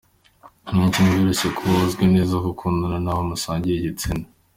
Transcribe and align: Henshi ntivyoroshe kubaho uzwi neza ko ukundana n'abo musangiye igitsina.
Henshi 0.71 0.97
ntivyoroshe 0.99 1.47
kubaho 1.55 1.83
uzwi 1.87 2.05
neza 2.13 2.33
ko 2.41 2.47
ukundana 2.53 2.97
n'abo 3.01 3.21
musangiye 3.29 3.75
igitsina. 3.77 4.25